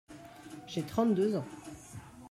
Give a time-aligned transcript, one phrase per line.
[0.65, 1.45] J’ai trente-deux ans.